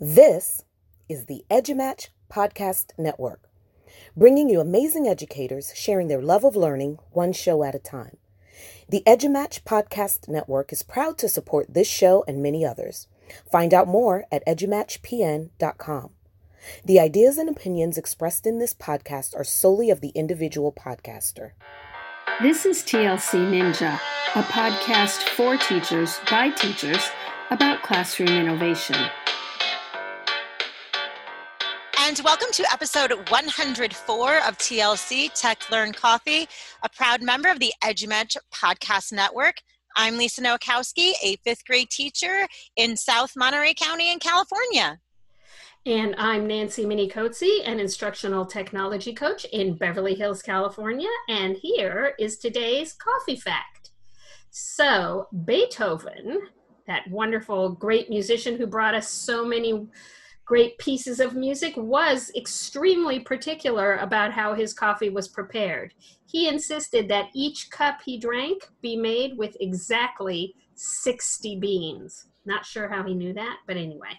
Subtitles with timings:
[0.00, 0.64] This
[1.08, 3.48] is the EduMatch Podcast Network,
[4.16, 8.16] bringing you amazing educators sharing their love of learning one show at a time.
[8.88, 13.06] The EduMatch Podcast Network is proud to support this show and many others.
[13.50, 16.10] Find out more at edumatchpn.com.
[16.84, 21.52] The ideas and opinions expressed in this podcast are solely of the individual podcaster.
[22.42, 23.98] This is TLC Ninja,
[24.34, 27.10] a podcast for teachers by teachers
[27.50, 28.96] about classroom innovation.
[32.08, 36.48] And welcome to episode 104 of TLC Tech Learn Coffee,
[36.82, 39.56] a proud member of the EduMatch Podcast Network.
[39.94, 44.98] I'm Lisa Nowakowski, a fifth grade teacher in South Monterey County in California.
[45.84, 51.10] And I'm Nancy Minicozzi, an instructional technology coach in Beverly Hills, California.
[51.28, 53.90] And here is today's coffee fact.
[54.48, 56.40] So, Beethoven,
[56.86, 59.86] that wonderful, great musician who brought us so many
[60.48, 65.92] great pieces of music, was extremely particular about how his coffee was prepared.
[66.26, 72.28] He insisted that each cup he drank be made with exactly 60 beans.
[72.46, 74.18] Not sure how he knew that, but anyway.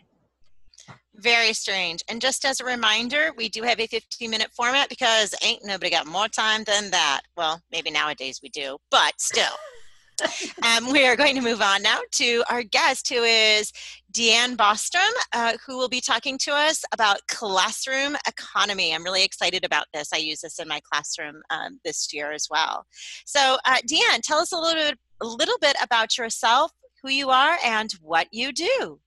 [1.16, 2.04] Very strange.
[2.08, 5.90] And just as a reminder, we do have a 15 minute format because ain't nobody
[5.90, 7.22] got more time than that.
[7.36, 9.46] Well, maybe nowadays we do, but still.
[10.64, 13.72] um, we are going to move on now to our guest, who is
[14.14, 18.94] Deanne Bostrom, uh, who will be talking to us about classroom economy.
[18.94, 20.10] I'm really excited about this.
[20.14, 22.86] I use this in my classroom um, this year as well.
[23.26, 26.72] So, uh, Deanne, tell us a little bit, a little bit about yourself,
[27.04, 29.00] who you are, and what you do.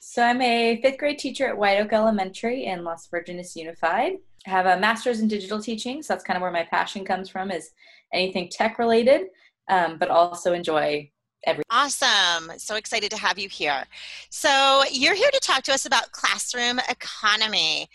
[0.00, 4.14] So, I'm a fifth grade teacher at White Oak Elementary in Las Virgenes Unified.
[4.46, 7.28] I have a master's in digital teaching, so that's kind of where my passion comes
[7.28, 7.52] from.
[7.52, 7.70] Is
[8.12, 9.28] anything tech related
[9.68, 11.10] um, but also enjoy
[11.44, 11.64] every.
[11.70, 12.52] Awesome.
[12.58, 13.84] So excited to have you here.
[14.30, 17.88] So you're here to talk to us about classroom economy.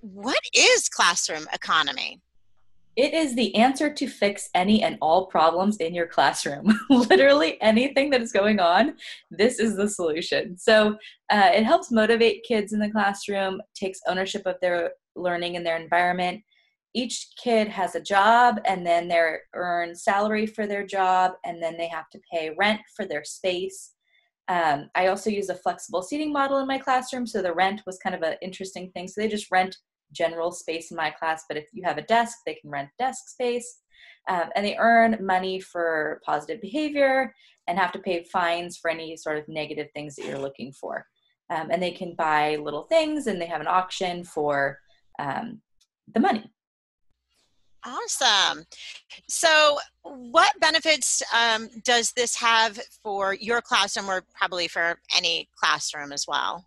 [0.00, 2.20] What is classroom economy?
[2.96, 6.76] It is the answer to fix any and all problems in your classroom.
[6.90, 8.96] Literally anything that is going on,
[9.30, 10.58] this is the solution.
[10.58, 10.96] So
[11.30, 15.76] uh, it helps motivate kids in the classroom, takes ownership of their learning and their
[15.76, 16.42] environment,
[16.94, 21.76] each kid has a job and then they earn salary for their job and then
[21.76, 23.92] they have to pay rent for their space.
[24.48, 27.98] Um, i also use a flexible seating model in my classroom so the rent was
[27.98, 29.06] kind of an interesting thing.
[29.06, 29.76] So they just rent
[30.12, 33.28] general space in my class but if you have a desk they can rent desk
[33.28, 33.80] space.
[34.28, 37.34] Um, and they earn money for positive behavior
[37.66, 41.06] and have to pay fines for any sort of negative things that you're looking for.
[41.50, 44.78] Um, and they can buy little things and they have an auction for
[45.18, 45.60] um,
[46.14, 46.50] the money
[47.84, 48.64] Awesome.
[49.28, 56.12] So, what benefits um, does this have for your classroom, or probably for any classroom
[56.12, 56.66] as well?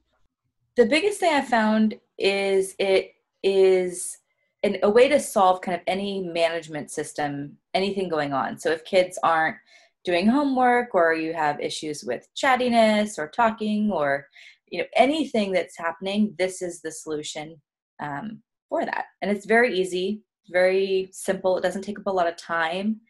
[0.78, 3.12] The biggest thing I found is it
[3.44, 4.18] is
[4.64, 8.58] an, a way to solve kind of any management system, anything going on.
[8.58, 9.58] So, if kids aren't
[10.06, 14.28] doing homework, or you have issues with chattiness, or talking, or
[14.70, 17.62] you know anything that's happening, this is the solution
[18.02, 19.06] um, for that.
[19.22, 20.22] And it's very easy
[20.52, 21.58] very simple.
[21.58, 23.02] It doesn't take up a lot of time.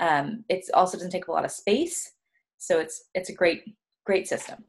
[0.00, 2.12] Um, it also doesn't take up a lot of space.
[2.58, 3.62] So it's it's a great
[4.04, 4.64] great system.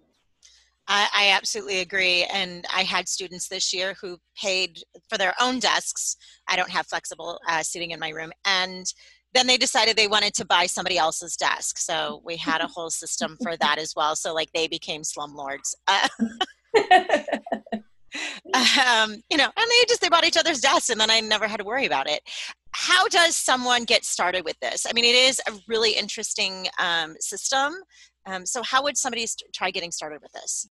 [0.87, 2.25] I, I, absolutely agree.
[2.25, 4.79] And I had students this year who paid
[5.09, 6.17] for their own desks.
[6.49, 8.33] I don't have flexible uh, seating in my room.
[8.43, 8.85] And
[9.33, 11.77] then they decided they wanted to buy somebody else's desk.
[11.77, 14.15] So we had a whole system for that as well.
[14.17, 15.73] So, like, they became slumlords.
[15.87, 16.09] Uh,
[18.53, 21.47] um, you know, and they just they bought each other's desks, and then I never
[21.47, 22.21] had to worry about it.
[22.71, 24.85] How does someone get started with this?
[24.87, 27.73] I mean, it is a really interesting um, system.
[28.25, 30.67] Um, so, how would somebody st- try getting started with this?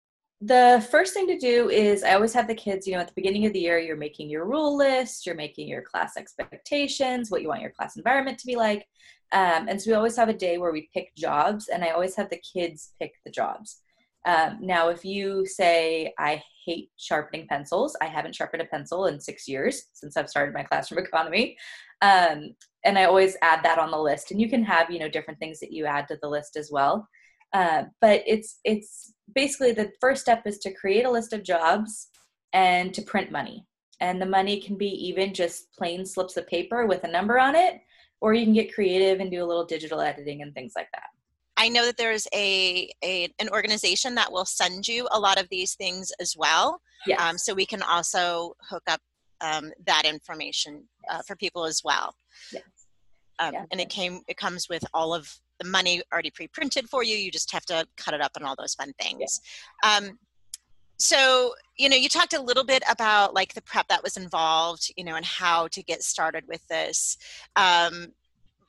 [0.42, 3.14] The first thing to do is I always have the kids, you know, at the
[3.16, 7.41] beginning of the year, you're making your rule list, you're making your class expectations, what
[7.41, 8.86] you want your class environment to be like.
[9.32, 12.14] Um, and so we always have a day where we pick jobs, and I always
[12.16, 13.80] have the kids pick the jobs.
[14.26, 19.21] Um, now, if you say, I hate sharpening pencils, I haven't sharpened a pencil in
[19.21, 21.57] six years since I've started my classroom economy.
[22.03, 22.54] Um,
[22.84, 24.30] and I always add that on the list.
[24.30, 26.71] And you can have, you know, different things that you add to the list as
[26.71, 27.09] well.
[27.53, 32.09] Uh, but it's it's basically the first step is to create a list of jobs
[32.53, 33.65] and to print money.
[34.01, 37.54] And the money can be even just plain slips of paper with a number on
[37.54, 37.80] it,
[38.21, 41.09] or you can get creative and do a little digital editing and things like that.
[41.56, 45.48] I know that there's a, a an organization that will send you a lot of
[45.48, 46.80] these things as well.
[47.06, 47.20] Yes.
[47.20, 49.00] Um, so we can also hook up
[49.41, 52.14] um, that information uh, for people as well.
[52.53, 52.62] Yes.
[53.38, 53.64] Um, yeah.
[53.70, 57.16] And it came it comes with all of the money already pre-printed for you.
[57.16, 59.41] You just have to cut it up and all those fun things.
[59.82, 59.97] Yeah.
[59.97, 60.18] Um,
[60.98, 64.91] so you know you talked a little bit about like the prep that was involved
[64.97, 67.18] you know and how to get started with this
[67.56, 68.06] um,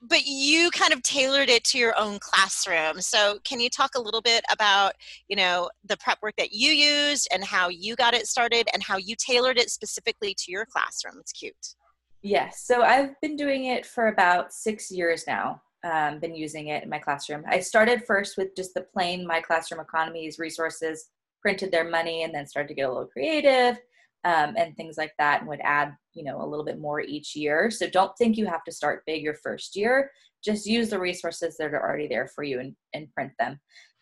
[0.01, 3.01] but you kind of tailored it to your own classroom.
[3.01, 4.94] So can you talk a little bit about
[5.27, 8.83] you know the prep work that you used and how you got it started and
[8.83, 11.15] how you tailored it specifically to your classroom?
[11.19, 11.75] It's cute.
[12.21, 12.63] Yes.
[12.65, 16.89] So i've been doing it for about six years now um, been using it in
[16.89, 17.44] my classroom.
[17.47, 21.09] I started first with just the plain my classroom economies resources
[21.41, 23.77] printed their money and then started to get a little creative
[24.23, 27.35] um, and things like that and would add you know a little bit more each
[27.35, 30.11] year so don't think you have to start big your first year
[30.43, 33.59] just use the resources that are already there for you and, and print them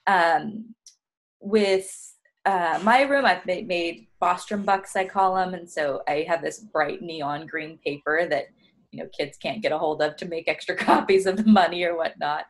[0.07, 0.73] um,
[1.39, 2.13] with
[2.45, 6.41] uh, my room i've made, made bostrom bucks i call them and so i have
[6.41, 8.45] this bright neon green paper that
[8.91, 11.83] you know kids can't get a hold of to make extra copies of the money
[11.83, 12.45] or whatnot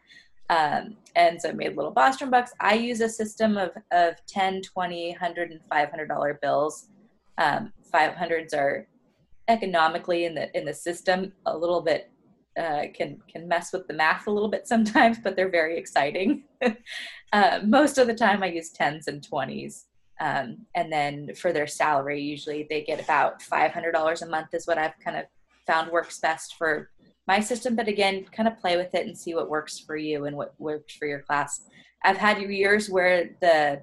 [0.49, 2.51] um, and so I made little Bostrom bucks.
[2.59, 6.89] I use a system of, of 10, 20, 100, and $500 bills.
[7.37, 8.87] Um, 500s are
[9.47, 12.11] economically in the in the system a little bit
[12.59, 16.43] uh, can can mess with the math a little bit sometimes, but they're very exciting.
[17.33, 19.85] uh, most of the time, I use tens and twenties,
[20.19, 24.53] um, and then for their salary, usually they get about five hundred dollars a month
[24.53, 25.25] is what I've kind of
[25.67, 26.91] found works best for
[27.27, 30.25] my system, but again, kind of play with it and see what works for you
[30.25, 31.61] and what works for your class.
[32.03, 33.81] I've had years where the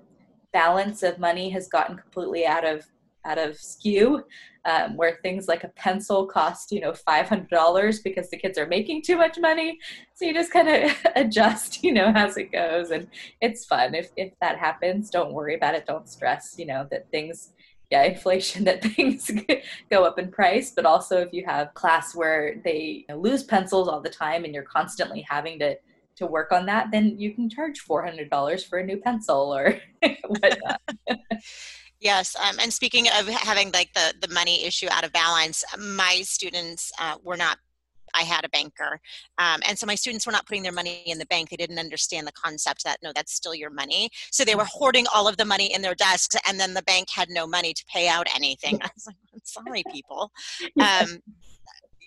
[0.53, 2.87] balance of money has gotten completely out of
[3.25, 4.25] out of skew,
[4.65, 8.59] um, where things like a pencil cost you know five hundred dollars because the kids
[8.59, 9.79] are making too much money.
[10.15, 13.09] So you just kind of adjust, you know, as it goes, and
[13.41, 13.95] it's fun.
[13.95, 15.87] If if that happens, don't worry about it.
[15.87, 16.55] Don't stress.
[16.59, 17.53] You know that things
[17.93, 19.31] yeah inflation that things
[19.91, 24.01] go up in price but also if you have class where they lose pencils all
[24.01, 25.77] the time and you're constantly having to
[26.17, 29.79] to work on that then you can charge $400 for a new pencil or
[30.27, 30.81] whatnot
[32.03, 36.21] Yes, um, and speaking of having like the the money issue out of balance, my
[36.25, 37.59] students uh, were not
[38.15, 39.01] I had a banker.
[39.39, 41.49] Um, and so my students were not putting their money in the bank.
[41.49, 44.11] They didn't understand the concept that, no, that's still your money.
[44.31, 44.79] So they were mm-hmm.
[44.79, 47.73] hoarding all of the money in their desks, and then the bank had no money
[47.73, 48.75] to pay out anything.
[48.83, 50.31] I was like, I'm sorry, people.
[50.83, 51.21] Um,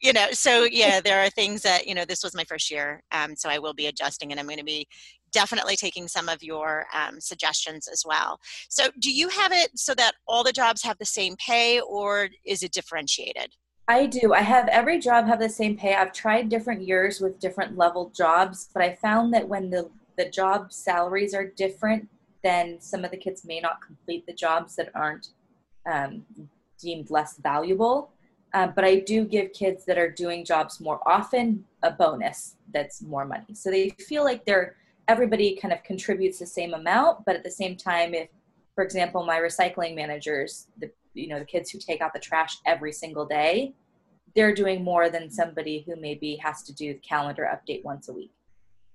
[0.02, 3.02] you know, so yeah, there are things that, you know, this was my first year.
[3.12, 4.88] Um, so I will be adjusting, and I'm going to be
[5.36, 8.40] definitely taking some of your um, suggestions as well.
[8.70, 12.30] So, do you have it so that all the jobs have the same pay, or
[12.46, 13.50] is it differentiated?
[13.88, 14.34] I do.
[14.34, 15.94] I have every job have the same pay.
[15.94, 20.30] I've tried different years with different level jobs, but I found that when the the
[20.30, 22.08] job salaries are different,
[22.42, 25.28] then some of the kids may not complete the jobs that aren't
[25.86, 26.24] um,
[26.80, 28.12] deemed less valuable.
[28.54, 33.02] Uh, but I do give kids that are doing jobs more often a bonus that's
[33.02, 33.54] more money.
[33.54, 37.52] So they feel like they're everybody kind of contributes the same amount, but at the
[37.52, 38.30] same time, if,
[38.74, 42.58] for example, my recycling managers, the you know the kids who take out the trash
[42.66, 43.74] every single day
[44.36, 48.14] they're doing more than somebody who maybe has to do the calendar update once a
[48.14, 48.32] week.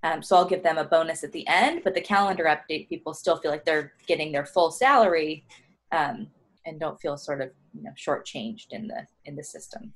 [0.03, 3.13] Um, so i'll give them a bonus at the end but the calendar update people
[3.13, 5.45] still feel like they're getting their full salary
[5.93, 6.29] um,
[6.65, 9.93] and don't feel sort of you know shortchanged in the in the system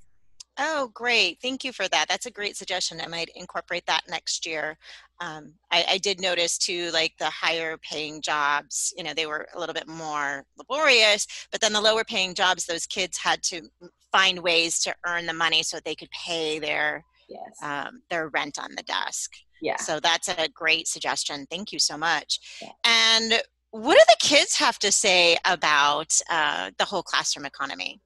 [0.59, 1.39] Oh, great.
[1.43, 2.07] Thank you for that.
[2.09, 3.01] That's a great suggestion.
[3.01, 4.79] I might incorporate that next year.
[5.21, 9.49] Um, I, I, did notice too, like the higher paying jobs, you know, they were
[9.55, 13.63] a little bit more laborious, but then the lower paying jobs, those kids had to
[14.13, 17.41] find ways to earn the money so they could pay their yes.
[17.63, 19.33] um, their rent on the desk.
[19.61, 19.77] Yeah.
[19.77, 21.47] So that's a great suggestion.
[21.51, 22.59] Thank you so much.
[22.61, 22.69] Yeah.
[22.85, 28.01] And what do the kids have to say about uh, the whole classroom economy?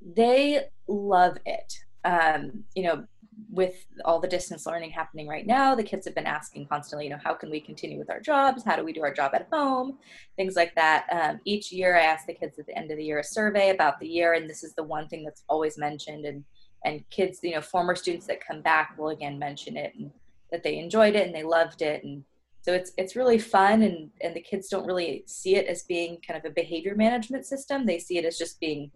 [0.00, 1.72] They love it
[2.04, 3.04] um, you know,
[3.50, 7.10] with all the distance learning happening right now, the kids have been asking constantly, you
[7.10, 8.64] know, how can we continue with our jobs?
[8.64, 9.98] How do we do our job at home?
[10.36, 11.06] Things like that.
[11.10, 13.70] Um, each year, I ask the kids at the end of the year a survey
[13.70, 16.24] about the year, and this is the one thing that's always mentioned.
[16.24, 16.44] And
[16.84, 20.12] and kids, you know, former students that come back will again mention it and
[20.52, 22.24] that they enjoyed it and they loved it, and
[22.62, 23.82] so it's it's really fun.
[23.82, 27.46] And and the kids don't really see it as being kind of a behavior management
[27.46, 28.90] system; they see it as just being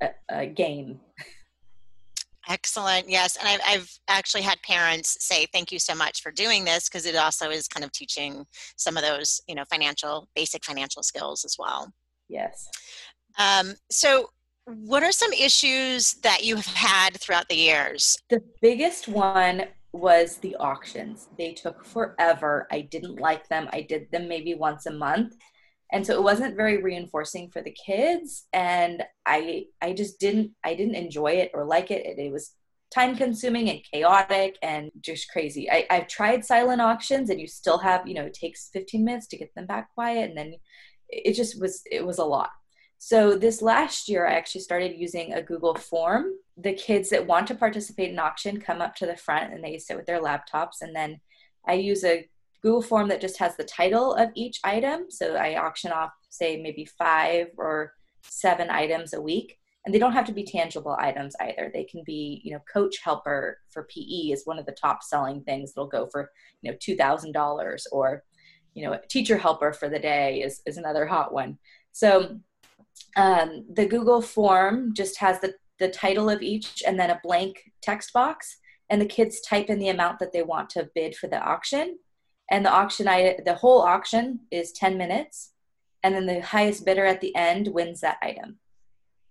[0.00, 1.00] a, a game.
[2.48, 3.08] Excellent.
[3.08, 3.36] Yes.
[3.36, 7.06] And I've, I've, actually had parents say, thank you so much for doing this because
[7.06, 8.44] it also is kind of teaching
[8.76, 11.92] some of those, you know, financial, basic financial skills as well.
[12.28, 12.68] Yes.
[13.38, 14.30] Um, so,
[14.64, 18.16] what are some issues that you have had throughout the years?
[18.28, 21.28] The biggest one was the auctions.
[21.36, 22.68] They took forever.
[22.70, 23.68] I didn't like them.
[23.72, 25.34] I did them maybe once a month
[25.92, 30.74] and so it wasn't very reinforcing for the kids and i i just didn't i
[30.74, 32.04] didn't enjoy it or like it.
[32.04, 32.54] It, it was
[32.90, 35.70] time consuming and chaotic and just crazy.
[35.70, 39.26] I, i've tried silent auctions and you still have you know it takes 15 minutes
[39.28, 40.54] to get them back quiet and then
[41.08, 42.50] it just was it was a lot.
[42.98, 46.24] So this last year i actually started using a google form.
[46.56, 49.78] The kids that want to participate in auction come up to the front and they
[49.78, 51.20] sit with their laptops and then
[51.66, 52.28] i use a
[52.62, 55.06] google form that just has the title of each item.
[55.10, 59.58] So i auction off say maybe five or seven items a week.
[59.84, 61.70] And they don't have to be tangible items either.
[61.72, 65.42] They can be you know coach helper for pe is one of the top selling
[65.42, 66.30] things that'll go for
[66.62, 68.22] you know $2000 or
[68.74, 71.58] you know teacher helper for the day is, is another hot one.
[71.90, 72.38] So
[73.16, 77.56] um, the google form just has the, the title of each and then a blank
[77.82, 78.58] text box.
[78.88, 81.96] And the kids type in the amount that they want to bid for the auction
[82.52, 85.52] and the auction I, the whole auction is 10 minutes.
[86.04, 88.58] And then the highest bidder at the end wins that item.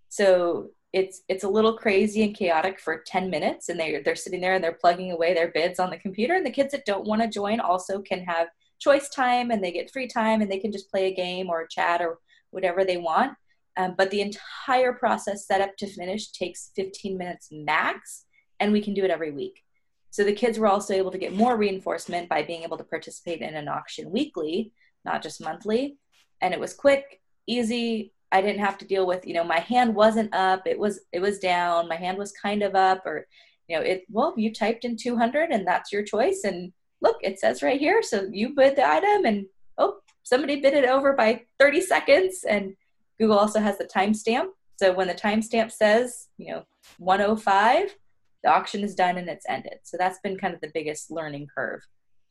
[0.10, 3.70] So it's it's a little crazy and chaotic for 10 minutes.
[3.70, 6.34] And they they're sitting there and they're plugging away their bids on the computer.
[6.34, 8.48] And the kids that don't want to join also can have
[8.80, 11.68] choice time and they get free time and they can just play a game or
[11.68, 12.18] chat or
[12.50, 13.34] whatever they want.
[13.78, 18.26] Um, but the entire process set up to finish takes 15 minutes max.
[18.60, 19.64] And we can do it every week
[20.12, 23.42] so the kids were also able to get more reinforcement by being able to participate
[23.42, 24.72] in an auction weekly
[25.06, 25.98] not just monthly.
[26.42, 28.14] And it was quick easy.
[28.32, 31.20] I didn't have to deal with, you know, my hand wasn't up, it was it
[31.20, 33.28] was down, my hand was kind of up or
[33.68, 36.42] you know, it well, you typed in 200 and that's your choice.
[36.44, 39.46] And look, it says right here, so you bid the item and
[39.78, 42.44] oh, somebody bid it over by 30 seconds.
[42.48, 42.76] And
[43.20, 44.48] Google also has the timestamp.
[44.78, 46.64] So when the timestamp says, you know,
[46.98, 47.96] 105,
[48.44, 49.80] the auction is done and it's ended.
[49.84, 51.82] So that's been kind of the biggest learning curve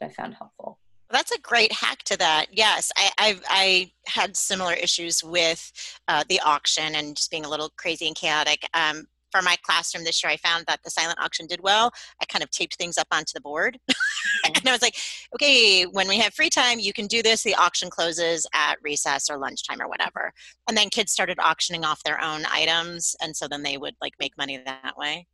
[0.00, 0.78] that I found helpful.
[1.10, 2.46] That's a great hack to that.
[2.52, 5.72] Yes, I, I've, I had similar issues with
[6.06, 8.64] uh, the auction and just being a little crazy and chaotic.
[8.74, 11.92] Um, for my classroom this year, I found that the silent auction did well.
[12.20, 13.78] I kind of taped things up onto the board.
[14.44, 14.96] and I was like,
[15.34, 17.42] okay, when we have free time, you can do this.
[17.42, 20.32] The auction closes at recess or lunchtime or whatever.
[20.68, 23.14] And then kids started auctioning off their own items.
[23.22, 25.26] And so then they would like make money that way.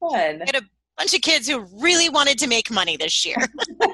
[0.00, 0.40] Fun.
[0.40, 0.62] had a
[0.96, 3.36] bunch of kids who really wanted to make money this year.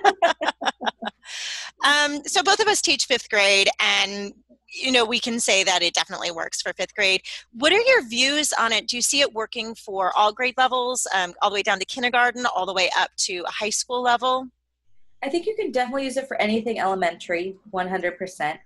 [1.85, 4.33] um, so both of us teach fifth grade, and
[4.69, 7.21] you know we can say that it definitely works for fifth grade.
[7.53, 8.89] What are your views on it?
[8.89, 11.85] Do you see it working for all grade levels, um, all the way down to
[11.85, 14.49] kindergarten, all the way up to a high school level?
[15.23, 18.59] I think you can definitely use it for anything elementary, 100%.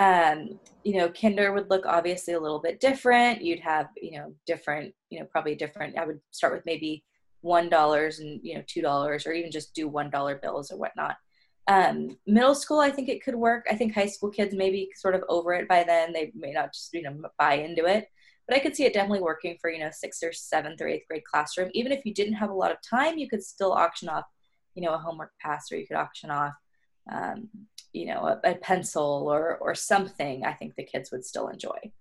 [0.00, 3.42] Um, you know, kinder would look obviously a little bit different.
[3.42, 5.98] You'd have, you know, different, you know, probably different.
[5.98, 7.04] I would start with maybe
[7.42, 10.78] one dollars and you know two dollars, or even just do one dollar bills or
[10.78, 11.16] whatnot.
[11.66, 13.66] Um, middle school, I think it could work.
[13.70, 16.12] I think high school kids maybe sort of over it by then.
[16.12, 18.08] They may not just you know buy into it,
[18.46, 21.06] but I could see it definitely working for you know sixth or seventh or eighth
[21.08, 21.70] grade classroom.
[21.74, 24.24] Even if you didn't have a lot of time, you could still auction off
[24.74, 26.54] you know a homework pass, or you could auction off
[27.10, 27.48] um,
[27.92, 30.44] you know a, a pencil or or something.
[30.44, 31.92] I think the kids would still enjoy.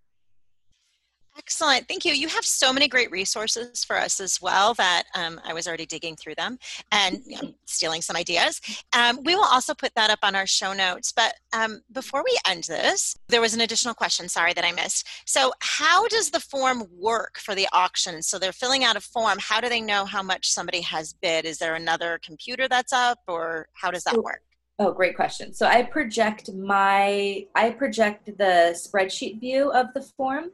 [1.39, 1.88] Excellent.
[1.88, 2.12] Thank you.
[2.12, 5.86] You have so many great resources for us as well that um, I was already
[5.86, 6.60] digging through them
[6.91, 7.22] and
[7.65, 8.60] stealing some ideas.
[8.91, 11.13] Um, we will also put that up on our show notes.
[11.13, 15.08] But um, before we end this, there was an additional question, sorry, that I missed.
[15.25, 18.22] So, how does the form work for the auction?
[18.22, 19.38] So, they're filling out a form.
[19.39, 21.46] How do they know how much somebody has bid?
[21.46, 24.41] Is there another computer that's up, or how does that work?
[24.81, 25.53] Oh, great question.
[25.53, 30.51] So I project my I project the spreadsheet view of the form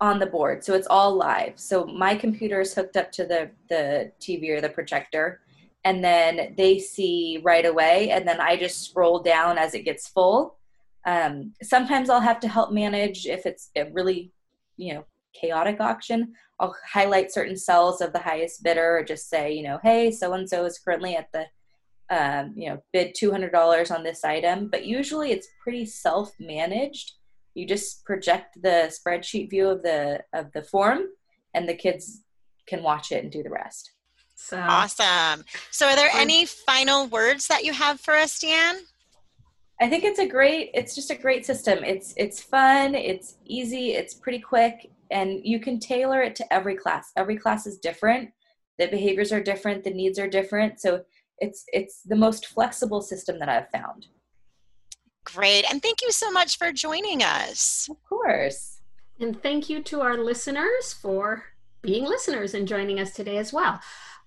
[0.00, 0.64] on the board.
[0.64, 1.52] So it's all live.
[1.54, 5.40] So my computer is hooked up to the, the TV or the projector,
[5.84, 8.10] and then they see right away.
[8.10, 10.56] And then I just scroll down as it gets full.
[11.06, 14.32] Um, sometimes I'll have to help manage if it's a really,
[14.76, 15.04] you know,
[15.34, 16.32] chaotic auction.
[16.58, 20.32] I'll highlight certain cells of the highest bidder or just say, you know, hey, so
[20.32, 21.46] and so is currently at the,
[22.10, 24.68] um, you know, bid $200 on this item.
[24.68, 27.12] But usually it's pretty self managed
[27.54, 31.02] you just project the spreadsheet view of the of the form
[31.54, 32.22] and the kids
[32.66, 33.92] can watch it and do the rest.
[34.34, 35.44] So awesome.
[35.70, 38.80] So are there any final words that you have for us deanne
[39.80, 41.84] i think it's a great it's just a great system.
[41.84, 46.74] It's it's fun it's easy it's pretty quick and you can tailor it to every
[46.74, 47.12] class.
[47.16, 48.30] Every class is different.
[48.78, 50.80] The behaviors are different the needs are different.
[50.80, 51.02] So
[51.42, 54.06] it's it's the most flexible system that i've found
[55.24, 55.64] Great.
[55.70, 57.88] And thank you so much for joining us.
[57.90, 58.80] Of course.
[59.20, 61.44] And thank you to our listeners for
[61.80, 63.80] being listeners and joining us today as well.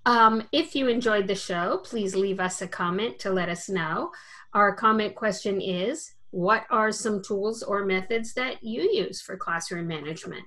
[0.05, 4.11] Um, if you enjoyed the show, please leave us a comment to let us know.
[4.53, 9.87] Our comment question is What are some tools or methods that you use for classroom
[9.87, 10.45] management?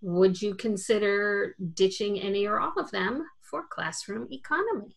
[0.00, 4.96] Would you consider ditching any or all of them for classroom economy?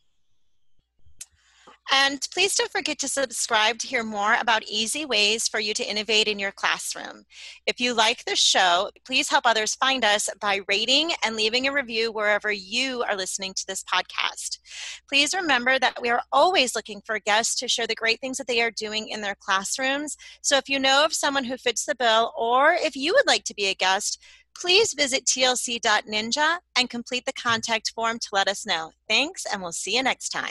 [1.91, 5.89] And please don't forget to subscribe to hear more about easy ways for you to
[5.89, 7.25] innovate in your classroom.
[7.65, 11.73] If you like the show, please help others find us by rating and leaving a
[11.73, 14.59] review wherever you are listening to this podcast.
[15.07, 18.47] Please remember that we are always looking for guests to share the great things that
[18.47, 20.15] they are doing in their classrooms.
[20.41, 23.45] So if you know of someone who fits the bill, or if you would like
[23.45, 24.21] to be a guest,
[24.55, 28.91] please visit tlc.ninja and complete the contact form to let us know.
[29.07, 30.47] Thanks, and we'll see you next time.